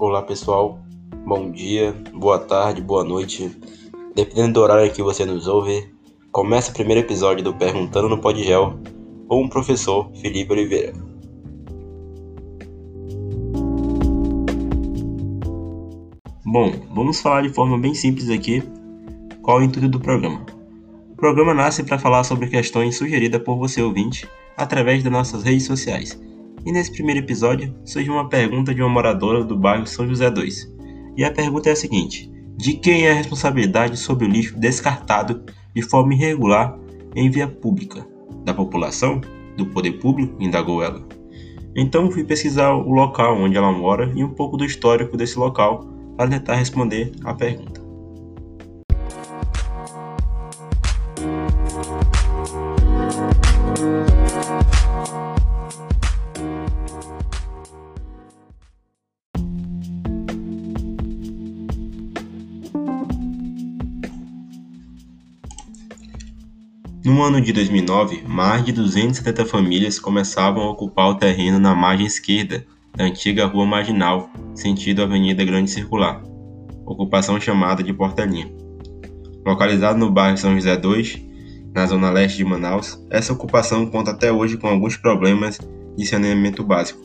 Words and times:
Olá 0.00 0.22
pessoal, 0.22 0.78
bom 1.26 1.50
dia, 1.50 1.92
boa 2.14 2.38
tarde, 2.38 2.80
boa 2.80 3.02
noite. 3.02 3.50
Dependendo 4.14 4.52
do 4.52 4.60
horário 4.60 4.92
que 4.92 5.02
você 5.02 5.26
nos 5.26 5.48
ouve, 5.48 5.92
começa 6.30 6.70
o 6.70 6.72
primeiro 6.72 7.00
episódio 7.00 7.42
do 7.42 7.52
Perguntando 7.52 8.08
no 8.08 8.20
Podgel 8.20 8.78
com 9.26 9.42
o 9.42 9.50
professor 9.50 10.08
Felipe 10.14 10.52
Oliveira. 10.52 10.92
Bom, 16.46 16.70
vamos 16.94 17.20
falar 17.20 17.42
de 17.42 17.52
forma 17.52 17.76
bem 17.76 17.92
simples 17.92 18.30
aqui 18.30 18.62
qual 19.42 19.58
é 19.58 19.62
o 19.62 19.64
intuito 19.64 19.88
do 19.88 19.98
programa. 19.98 20.46
O 21.10 21.16
programa 21.16 21.52
nasce 21.52 21.82
para 21.82 21.98
falar 21.98 22.22
sobre 22.22 22.46
questões 22.46 22.96
sugeridas 22.96 23.42
por 23.42 23.56
você 23.56 23.82
ouvinte 23.82 24.28
através 24.56 25.02
das 25.02 25.12
nossas 25.12 25.42
redes 25.42 25.66
sociais 25.66 26.16
e 26.68 26.72
nesse 26.72 26.92
primeiro 26.92 27.20
episódio 27.20 27.74
surge 27.82 28.10
uma 28.10 28.28
pergunta 28.28 28.74
de 28.74 28.82
uma 28.82 28.90
moradora 28.90 29.42
do 29.42 29.56
bairro 29.56 29.86
São 29.86 30.06
José 30.06 30.30
2. 30.30 30.70
E 31.16 31.24
a 31.24 31.32
pergunta 31.32 31.70
é 31.70 31.72
a 31.72 31.76
seguinte: 31.76 32.30
De 32.58 32.74
quem 32.74 33.06
é 33.06 33.10
a 33.10 33.14
responsabilidade 33.14 33.96
sobre 33.96 34.26
o 34.26 34.28
lixo 34.28 34.54
descartado 34.60 35.46
de 35.74 35.80
forma 35.80 36.12
irregular 36.12 36.78
em 37.16 37.30
via 37.30 37.48
pública? 37.48 38.06
Da 38.44 38.52
população? 38.52 39.18
Do 39.56 39.64
poder 39.64 39.92
público? 39.92 40.36
indagou 40.38 40.82
ela. 40.82 41.02
Então 41.74 42.10
fui 42.10 42.22
pesquisar 42.22 42.74
o 42.74 42.90
local 42.90 43.38
onde 43.38 43.56
ela 43.56 43.72
mora 43.72 44.12
e 44.14 44.22
um 44.22 44.34
pouco 44.34 44.58
do 44.58 44.64
histórico 44.66 45.16
desse 45.16 45.38
local 45.38 45.86
para 46.18 46.28
tentar 46.28 46.56
responder 46.56 47.12
a 47.24 47.32
pergunta. 47.32 47.77
No 67.18 67.24
ano 67.24 67.40
de 67.40 67.52
2009, 67.52 68.22
mais 68.28 68.64
de 68.64 68.70
270 68.70 69.44
famílias 69.44 69.98
começavam 69.98 70.62
a 70.62 70.70
ocupar 70.70 71.08
o 71.08 71.16
terreno 71.16 71.58
na 71.58 71.74
margem 71.74 72.06
esquerda 72.06 72.64
da 72.96 73.06
antiga 73.06 73.44
Rua 73.44 73.66
Marginal, 73.66 74.30
sentido 74.54 75.02
Avenida 75.02 75.44
Grande 75.44 75.68
Circular, 75.68 76.22
ocupação 76.86 77.40
chamada 77.40 77.82
de 77.82 77.92
Portelinha. 77.92 78.48
Localizado 79.44 79.98
no 79.98 80.12
bairro 80.12 80.38
São 80.38 80.54
José 80.54 80.76
2, 80.76 81.20
na 81.74 81.86
zona 81.86 82.08
leste 82.08 82.36
de 82.36 82.44
Manaus, 82.44 83.04
essa 83.10 83.32
ocupação 83.32 83.84
conta 83.90 84.12
até 84.12 84.30
hoje 84.30 84.56
com 84.56 84.68
alguns 84.68 84.96
problemas 84.96 85.58
de 85.96 86.06
saneamento 86.06 86.62
básico. 86.62 87.00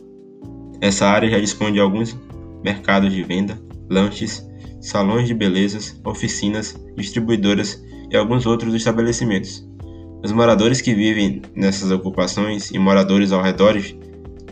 Essa 0.80 1.08
área 1.08 1.27
já 1.27 1.39
dispõe 1.39 1.73
de 1.73 1.80
alguns 1.80 2.16
mercados 2.64 3.11
de 3.11 3.23
venda, 3.23 3.59
lanches, 3.89 4.48
salões 4.80 5.27
de 5.27 5.33
belezas, 5.33 6.00
oficinas, 6.05 6.80
distribuidoras 6.95 7.83
e 8.11 8.16
alguns 8.16 8.45
outros 8.45 8.75
estabelecimentos. 8.75 9.73
Os 10.24 10.32
moradores 10.32 10.80
que 10.80 10.96
vivem 10.96 11.42
nessas 11.54 11.92
ocupações 11.92 12.72
e 12.72 12.80
moradores 12.80 13.34
ao 13.34 13.42
redor 13.42 13.76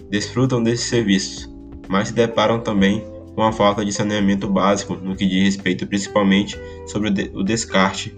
desfrutam 0.10 0.62
desses 0.62 0.88
serviços, 0.88 1.50
mas 1.88 2.10
se 2.10 2.14
deparam 2.14 2.60
também 2.60 3.02
com 3.34 3.42
a 3.42 3.54
falta 3.54 3.86
de 3.86 3.94
saneamento 3.94 4.50
básico 4.50 4.96
no 4.96 5.16
que 5.16 5.26
diz 5.26 5.46
respeito 5.46 5.88
principalmente 5.88 6.60
sobre 6.86 7.10
o 7.34 7.42
descarte 7.42 8.14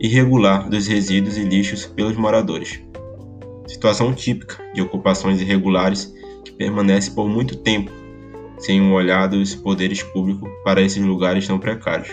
irregular 0.00 0.68
dos 0.68 0.88
resíduos 0.88 1.38
e 1.38 1.44
lixos 1.44 1.86
pelos 1.86 2.16
moradores. 2.16 2.82
Situação 3.68 4.12
típica 4.12 4.60
de 4.74 4.82
ocupações 4.82 5.40
irregulares 5.40 6.12
que 6.44 6.50
permanece 6.50 7.12
por 7.12 7.28
muito 7.28 7.56
tempo 7.56 7.92
sem 8.58 8.80
um 8.80 8.92
olhar 8.94 9.28
dos 9.28 9.54
poderes 9.54 10.02
públicos 10.02 10.50
para 10.64 10.82
esses 10.82 11.02
lugares 11.02 11.46
tão 11.46 11.56
precários. 11.56 12.10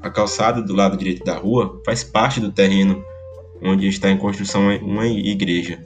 A 0.00 0.08
calçada 0.08 0.62
do 0.62 0.74
lado 0.74 0.96
direito 0.96 1.24
da 1.24 1.36
rua 1.36 1.82
faz 1.84 2.02
parte 2.02 2.40
do 2.40 2.50
terreno 2.50 3.04
onde 3.62 3.88
está 3.88 4.10
em 4.10 4.16
construção 4.16 4.68
uma 4.78 5.06
igreja, 5.06 5.78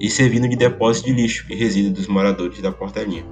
e 0.00 0.08
servindo 0.08 0.48
de 0.48 0.56
depósito 0.56 1.08
de 1.08 1.14
lixo 1.14 1.46
e 1.50 1.54
resíduos 1.54 1.94
dos 1.94 2.06
moradores 2.06 2.60
da 2.60 2.70
portelinha. 2.70 3.24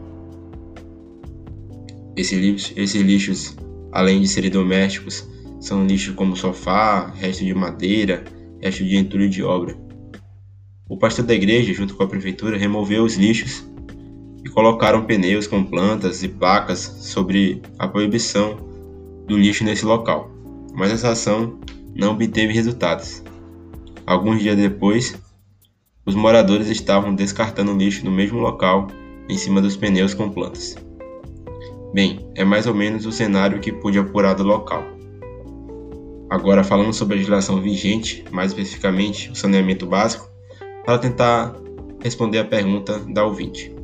Esses 2.17 2.39
lixos, 2.39 2.73
esses 2.77 3.03
lixos, 3.03 3.57
além 3.93 4.21
de 4.21 4.29
serem 4.29 4.51
domésticos, 4.51 5.29
são 5.61 5.87
lixos 5.87 6.15
como 6.15 6.37
sofá, 6.37 7.13
resto 7.15 7.45
de 7.45 7.55
madeira, 7.55 8.25
resto 8.61 8.85
de 8.85 8.97
entulho 8.97 9.29
de 9.29 9.43
obra. 9.43 9.77
O 10.89 10.97
pastor 10.97 11.25
da 11.25 11.35
igreja, 11.35 11.73
junto 11.73 11.95
com 11.95 12.03
a 12.03 12.09
prefeitura, 12.09 12.57
removeu 12.57 13.05
os 13.05 13.17
lixos 13.17 13.65
e 14.45 14.49
colocaram 14.49 15.05
pneus 15.05 15.47
com 15.47 15.65
plantas 15.65 16.23
e 16.23 16.29
placas 16.29 16.79
sobre 16.79 17.61
a 17.79 17.89
proibição 17.89 18.57
do 19.27 19.37
lixo 19.37 19.65
nesse 19.65 19.85
local. 19.85 20.31
Mas 20.75 20.93
essa 20.93 21.11
ação 21.11 21.59
não 21.97 22.13
obteve 22.13 22.53
resultados. 22.53 23.23
Alguns 24.07 24.41
dias 24.41 24.57
depois, 24.57 25.21
os 26.05 26.15
moradores 26.15 26.69
estavam 26.69 27.15
descartando 27.15 27.73
lixo 27.73 28.05
no 28.05 28.11
mesmo 28.11 28.39
local, 28.39 28.87
em 29.29 29.37
cima 29.37 29.61
dos 29.61 29.77
pneus 29.77 30.15
com 30.15 30.31
plantas. 30.31 30.77
Bem, 31.93 32.31
é 32.35 32.45
mais 32.45 32.67
ou 32.67 32.75
menos 32.75 33.07
o 33.07 33.13
cenário 33.13 33.61
que 33.61 33.73
pude 33.73 33.99
apurar 33.99 34.35
do 34.35 34.45
local. 34.45 34.85
Agora, 36.31 36.63
falando 36.63 36.93
sobre 36.93 37.15
a 37.15 37.17
legislação 37.17 37.61
vigente, 37.61 38.25
mais 38.31 38.53
especificamente 38.53 39.31
o 39.31 39.35
saneamento 39.35 39.87
básico, 39.87 40.29
para 40.85 40.99
tentar 40.99 41.57
responder 42.03 42.39
a 42.39 42.45
pergunta 42.45 42.99
da 43.09 43.25
ouvinte. 43.25 43.76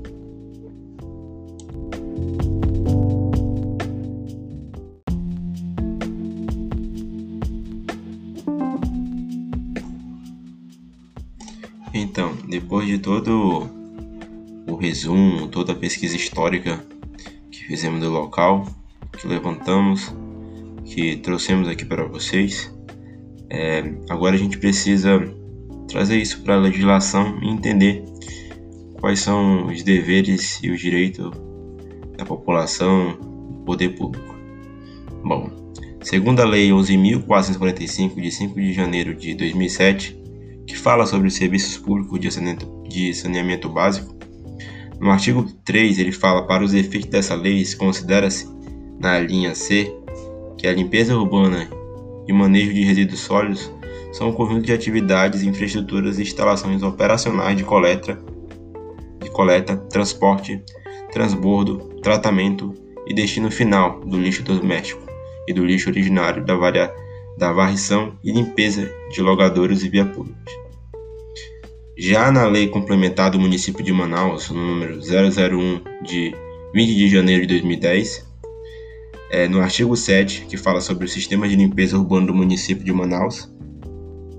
Depois 12.52 12.86
de 12.86 12.98
todo 12.98 13.66
o 14.68 14.76
resumo, 14.76 15.48
toda 15.48 15.72
a 15.72 15.74
pesquisa 15.74 16.14
histórica 16.14 16.84
que 17.50 17.64
fizemos 17.64 18.00
do 18.00 18.10
local, 18.10 18.66
que 19.18 19.26
levantamos, 19.26 20.14
que 20.84 21.16
trouxemos 21.16 21.66
aqui 21.66 21.86
para 21.86 22.04
vocês, 22.04 22.70
é, 23.48 23.94
agora 24.10 24.36
a 24.36 24.38
gente 24.38 24.58
precisa 24.58 25.18
trazer 25.88 26.18
isso 26.18 26.42
para 26.42 26.56
a 26.56 26.58
legislação 26.58 27.38
e 27.42 27.48
entender 27.48 28.04
quais 29.00 29.20
são 29.20 29.69
os 29.69 29.82
deveres 29.82 30.62
e 30.62 30.70
os 30.70 30.78
direitos 30.78 31.30
da 32.19 32.26
população, 32.26 33.16
do 33.50 33.64
poder 33.64 33.96
público. 33.96 34.36
Bom, 35.24 35.50
segundo 36.02 36.40
a 36.40 36.44
Lei 36.44 36.69
11.445, 36.69 38.20
de 38.20 38.30
5 38.30 38.60
de 38.60 38.72
janeiro 38.74 39.14
de 39.14 39.34
2007, 39.34 40.21
que 40.66 40.76
fala 40.76 41.06
sobre 41.06 41.28
os 41.28 41.34
serviços 41.34 41.76
públicos 41.76 42.18
de 42.20 42.30
saneamento, 42.30 42.82
de 42.88 43.14
saneamento 43.14 43.68
básico. 43.68 44.14
No 45.00 45.10
artigo 45.10 45.44
3, 45.64 45.98
ele 45.98 46.12
fala: 46.12 46.46
para 46.46 46.64
os 46.64 46.74
efeitos 46.74 47.10
dessa 47.10 47.34
lei, 47.34 47.64
considera-se, 47.76 48.48
na 48.98 49.18
linha 49.18 49.54
C, 49.54 49.92
que 50.56 50.66
a 50.66 50.72
limpeza 50.72 51.16
urbana 51.16 51.68
e 52.28 52.32
manejo 52.32 52.72
de 52.72 52.84
resíduos 52.84 53.20
sólidos 53.20 53.72
são 54.12 54.28
um 54.28 54.32
conjunto 54.32 54.66
de 54.66 54.72
atividades, 54.72 55.42
infraestruturas 55.42 56.18
e 56.18 56.22
instalações 56.22 56.82
operacionais 56.82 57.56
de 57.56 57.64
coleta, 57.64 58.18
de 59.20 59.30
coleta, 59.30 59.76
transporte, 59.76 60.62
transbordo, 61.12 61.78
tratamento 62.02 62.74
e 63.06 63.14
destino 63.14 63.50
final 63.50 64.00
do 64.00 64.18
lixo 64.18 64.42
doméstico 64.42 65.02
e 65.48 65.52
do 65.52 65.64
lixo 65.64 65.90
originário 65.90 66.44
da, 66.44 66.54
varia, 66.54 66.92
da 67.42 67.53
varrição 67.53 68.12
e 68.22 68.30
limpeza 68.30 68.88
de 69.10 69.20
logadouros 69.20 69.82
e 69.82 69.88
via 69.88 70.05
públicas. 70.05 70.55
Já 71.99 72.31
na 72.31 72.46
Lei 72.46 72.69
Complementar 72.69 73.32
do 73.32 73.40
Município 73.40 73.82
de 73.82 73.93
Manaus, 73.93 74.49
no 74.49 74.64
número 74.64 75.00
001 75.00 76.05
de 76.05 76.32
20 76.72 76.94
de 76.94 77.08
janeiro 77.08 77.44
de 77.44 77.55
2010, 77.55 78.25
é, 79.32 79.49
no 79.49 79.61
artigo 79.61 79.96
7, 79.96 80.46
que 80.49 80.56
fala 80.56 80.81
sobre 80.81 81.05
o 81.05 81.08
sistema 81.08 81.49
de 81.49 81.56
limpeza 81.56 81.99
urbana 81.99 82.28
do 82.28 82.34
município 82.34 82.84
de 82.84 82.93
Manaus, 82.93 83.52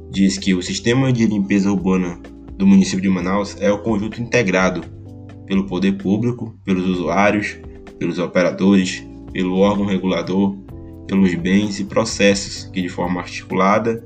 diz 0.10 0.38
que 0.38 0.54
o 0.54 0.62
sistema 0.62 1.12
de 1.12 1.28
limpeza 1.28 1.70
urbana 1.70 2.22
do 2.58 2.66
município 2.66 3.02
de 3.02 3.10
Manaus 3.10 3.58
é 3.60 3.70
o 3.70 3.80
conjunto 3.80 4.22
integrado 4.22 4.82
pelo 5.46 5.66
poder 5.66 5.98
público, 5.98 6.58
pelos 6.64 6.88
usuários, 6.88 7.58
pelos 8.00 8.18
operadores, 8.18 9.06
pelo 9.34 9.58
órgão 9.58 9.86
regulador, 9.86 10.63
pelos 11.14 11.36
bens 11.36 11.80
e 11.80 11.86
processos 11.86 12.64
que 12.74 12.82
de 12.82 12.90
forma 12.90 13.22
articulada 13.22 14.04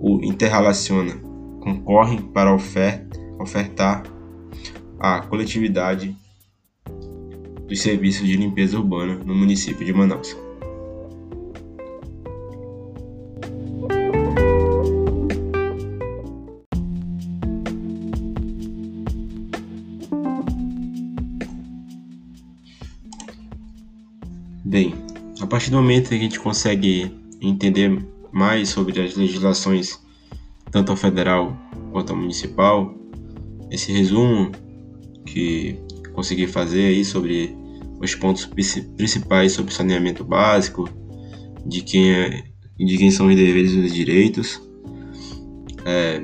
o 0.00 0.20
interrelaciona, 0.22 1.14
concorrem 1.60 2.22
para 2.22 2.54
ofertar 2.54 4.04
à 5.00 5.20
coletividade 5.22 6.16
dos 7.66 7.80
serviços 7.82 8.24
de 8.24 8.36
limpeza 8.36 8.78
urbana 8.78 9.16
no 9.16 9.34
município 9.34 9.84
de 9.84 9.92
Manaus. 9.92 10.45
A 25.46 25.48
partir 25.48 25.70
do 25.70 25.76
momento 25.76 26.08
que 26.08 26.16
a 26.16 26.18
gente 26.18 26.40
consegue 26.40 27.08
entender 27.40 28.04
mais 28.32 28.68
sobre 28.68 29.00
as 29.00 29.14
legislações, 29.14 30.00
tanto 30.72 30.90
a 30.90 30.96
federal 30.96 31.56
quanto 31.92 32.12
a 32.12 32.16
municipal, 32.16 32.92
esse 33.70 33.92
resumo 33.92 34.50
que 35.24 35.78
consegui 36.12 36.48
fazer 36.48 36.86
aí 36.86 37.04
sobre 37.04 37.56
os 38.00 38.12
pontos 38.16 38.44
principais 38.96 39.52
sobre 39.52 39.72
saneamento 39.72 40.24
básico, 40.24 40.88
de 41.64 41.80
quem 41.80 42.10
é, 42.10 42.42
de 42.76 42.98
quem 42.98 43.12
são 43.12 43.28
os 43.28 43.36
deveres 43.36 43.70
e 43.70 43.78
os 43.78 43.94
direitos. 43.94 44.60
É, 45.84 46.22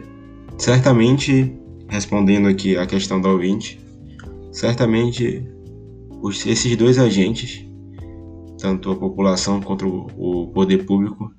certamente, 0.58 1.56
respondendo 1.88 2.48
aqui 2.48 2.76
a 2.76 2.86
questão 2.86 3.20
da 3.20 3.30
ouvinte, 3.30 3.78
certamente 4.50 5.46
os, 6.20 6.44
esses 6.44 6.76
dois 6.76 6.98
agentes, 6.98 7.64
tanto 8.62 8.93
a 8.93 8.97
população 8.97 9.61
quanto 9.61 10.09
o, 10.17 10.47
poder 10.47 10.87
público, 10.87 11.35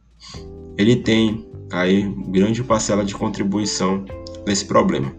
ele 0.78 0.98
tem 0.98 1.48
aí 1.72 2.04
grande 2.28 2.62
parcela 2.62 3.06
de 3.06 3.16
contribuição 3.16 4.04
nesse 4.46 4.66
problema. 4.66 5.10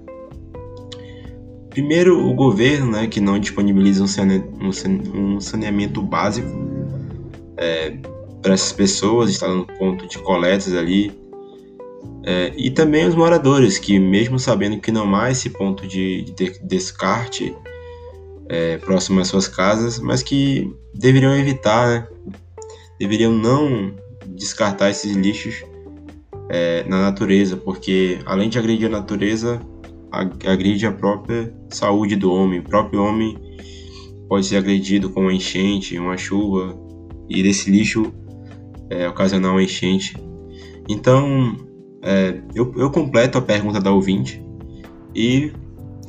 Primeiro, 1.70 2.28
o 2.28 2.34
governo, 2.34 2.92
né, 2.92 3.06
que 3.06 3.20
não 3.20 3.38
disponibiliza 3.38 4.04
um 4.04 5.40
saneamento 5.40 6.02
básico 6.02 6.48
é, 7.56 7.96
para 8.42 8.52
essas 8.52 8.72
pessoas, 8.72 9.40
no 9.40 9.66
ponto 9.78 10.06
de 10.06 10.18
coletas 10.18 10.74
ali. 10.74 11.10
É, 12.22 12.52
e 12.56 12.70
também 12.70 13.08
os 13.08 13.14
moradores, 13.14 13.78
que 13.78 13.98
mesmo 13.98 14.38
sabendo 14.38 14.78
que 14.78 14.92
não 14.92 15.14
há 15.16 15.30
esse 15.30 15.50
ponto 15.50 15.86
de, 15.86 16.22
de 16.22 16.58
descarte 16.62 17.56
é, 18.48 18.78
próximo 18.78 19.20
às 19.20 19.28
suas 19.28 19.48
casas, 19.48 19.98
mas 19.98 20.22
que 20.22 20.70
deveriam 20.94 21.34
evitar, 21.36 21.88
né? 21.88 22.08
deveriam 22.98 23.32
não 23.32 23.94
descartar 24.26 24.90
esses 24.90 25.16
lixos 25.16 25.64
é, 26.48 26.84
na 26.84 27.00
natureza, 27.00 27.56
porque 27.56 28.18
além 28.26 28.48
de 28.48 28.58
agredir 28.58 28.86
a 28.88 28.90
natureza, 28.90 29.60
agride 30.46 30.86
a 30.86 30.92
própria 30.92 31.52
saúde 31.68 32.16
do 32.16 32.32
homem. 32.32 32.60
O 32.60 32.62
próprio 32.62 33.02
homem 33.02 33.36
pode 34.28 34.46
ser 34.46 34.56
agredido 34.56 35.10
com 35.10 35.22
uma 35.22 35.32
enchente, 35.32 35.98
uma 35.98 36.16
chuva, 36.16 36.78
e 37.28 37.42
desse 37.42 37.70
lixo 37.70 38.12
é, 38.90 39.08
ocasionar 39.08 39.52
uma 39.52 39.62
enchente. 39.62 40.16
Então, 40.88 41.56
é, 42.02 42.40
eu, 42.54 42.72
eu, 42.76 42.90
completo 42.90 43.38
a 43.38 43.42
pergunta 43.42 43.80
da 43.80 43.90
ouvinte 43.90 44.42
e 45.14 45.52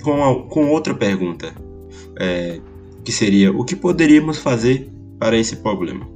com, 0.03 0.23
a, 0.23 0.43
com 0.49 0.69
outra 0.69 0.93
pergunta, 0.93 1.53
é, 2.19 2.59
que 3.03 3.11
seria: 3.11 3.51
o 3.51 3.63
que 3.63 3.75
poderíamos 3.75 4.37
fazer 4.37 4.89
para 5.19 5.37
esse 5.37 5.57
problema? 5.57 6.07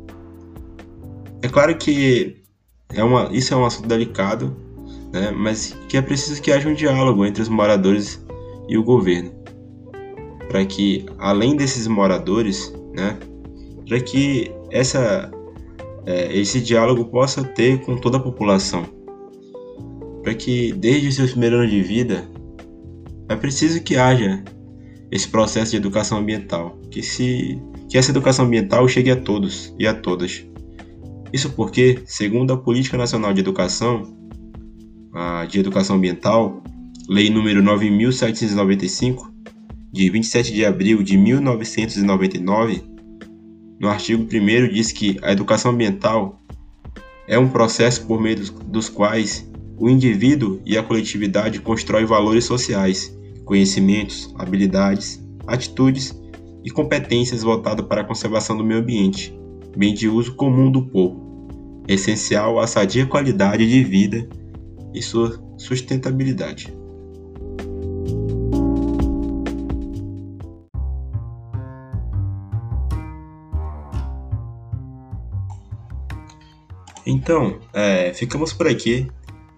É 1.41 1.47
claro 1.47 1.77
que 1.77 2.37
é 2.93 3.03
uma, 3.03 3.29
isso 3.31 3.53
é 3.53 3.57
um 3.57 3.65
assunto 3.65 3.87
delicado, 3.87 4.55
né, 5.13 5.31
mas 5.31 5.75
que 5.87 5.95
é 5.95 6.01
preciso 6.01 6.41
que 6.41 6.51
haja 6.51 6.67
um 6.67 6.73
diálogo 6.73 7.25
entre 7.25 7.41
os 7.41 7.49
moradores 7.49 8.23
e 8.67 8.77
o 8.77 8.83
governo, 8.83 9.31
para 10.49 10.65
que 10.65 11.05
além 11.17 11.55
desses 11.55 11.87
moradores, 11.87 12.73
né, 12.95 13.17
para 13.87 13.99
que 13.99 14.51
essa, 14.71 15.31
é, 16.05 16.37
esse 16.37 16.59
diálogo 16.59 17.05
possa 17.05 17.43
ter 17.43 17.81
com 17.81 17.95
toda 17.95 18.17
a 18.17 18.19
população, 18.19 18.85
para 20.21 20.33
que 20.33 20.73
desde 20.73 21.07
os 21.07 21.15
seus 21.15 21.31
primeiros 21.31 21.59
anos 21.59 21.71
de 21.71 21.81
vida 21.81 22.29
é 23.29 23.35
preciso 23.35 23.81
que 23.81 23.95
haja 23.95 24.43
esse 25.11 25.27
processo 25.27 25.71
de 25.71 25.77
educação 25.77 26.19
ambiental, 26.19 26.77
que 26.91 27.01
se 27.01 27.59
que 27.89 27.97
essa 27.97 28.11
educação 28.11 28.45
ambiental 28.45 28.87
chegue 28.87 29.09
a 29.09 29.15
todos 29.15 29.73
e 29.79 29.87
a 29.87 29.93
todas. 29.93 30.45
Isso 31.33 31.49
porque, 31.51 32.01
segundo 32.05 32.53
a 32.53 32.57
Política 32.57 32.97
Nacional 32.97 33.33
de 33.33 33.39
Educação, 33.39 34.15
de 35.49 35.59
Educação 35.59 35.95
Ambiental, 35.95 36.61
Lei 37.07 37.31
número 37.31 37.63
9795, 37.63 39.33
de 39.91 40.09
27 40.11 40.53
de 40.53 40.63
abril 40.63 41.01
de 41.01 41.17
1999, 41.17 42.83
no 43.79 43.87
artigo 43.87 44.23
1 44.23 44.71
diz 44.71 44.91
que 44.91 45.17
a 45.23 45.31
educação 45.31 45.71
ambiental 45.71 46.39
é 47.27 47.39
um 47.39 47.49
processo 47.49 48.05
por 48.05 48.21
meio 48.21 48.35
dos, 48.35 48.49
dos 48.51 48.89
quais 48.89 49.49
o 49.77 49.89
indivíduo 49.89 50.61
e 50.63 50.77
a 50.77 50.83
coletividade 50.83 51.59
constroem 51.59 52.05
valores 52.05 52.45
sociais, 52.45 53.17
conhecimentos, 53.49 54.31
habilidades, 54.37 55.19
atitudes 55.47 56.15
e 56.63 56.69
competências 56.69 57.41
voltadas 57.41 57.83
para 57.87 58.01
a 58.01 58.03
conservação 58.03 58.55
do 58.55 58.63
meio 58.63 58.79
ambiente, 58.79 59.35
bem 59.75 59.91
de 59.91 60.07
uso 60.07 60.35
comum 60.35 60.71
do 60.71 60.83
povo, 60.83 61.47
essencial 61.87 62.59
à 62.59 62.67
sadia 62.67 63.07
qualidade 63.07 63.67
de 63.67 63.83
vida 63.83 64.29
e 64.93 65.01
sua 65.01 65.43
sustentabilidade. 65.57 66.71
Então, 77.03 77.57
é, 77.73 78.13
ficamos 78.13 78.53
por 78.53 78.67
aqui. 78.67 79.07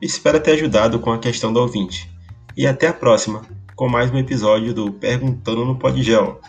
Espero 0.01 0.39
ter 0.39 0.51
ajudado 0.51 0.97
com 0.97 1.11
a 1.11 1.19
questão 1.19 1.51
do 1.51 1.59
ouvinte. 1.59 2.09
E 2.55 2.65
até 2.65 2.87
a 2.87 2.93
próxima, 2.93 3.41
com 3.81 3.89
mais 3.89 4.11
um 4.11 4.17
episódio 4.19 4.75
do 4.75 4.93
Perguntando 4.93 5.65
no 5.65 5.75
Podgel. 5.75 6.39